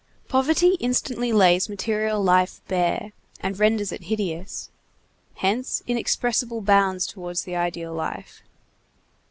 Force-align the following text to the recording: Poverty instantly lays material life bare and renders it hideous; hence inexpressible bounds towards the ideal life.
Poverty 0.27 0.77
instantly 0.79 1.31
lays 1.31 1.69
material 1.69 2.23
life 2.23 2.59
bare 2.67 3.11
and 3.39 3.59
renders 3.59 3.91
it 3.91 4.05
hideous; 4.05 4.71
hence 5.35 5.83
inexpressible 5.85 6.61
bounds 6.61 7.05
towards 7.05 7.43
the 7.43 7.55
ideal 7.55 7.93
life. 7.93 8.41